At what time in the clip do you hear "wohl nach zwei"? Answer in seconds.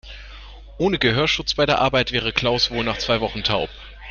2.71-3.21